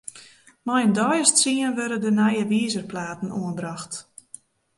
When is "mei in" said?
0.65-0.93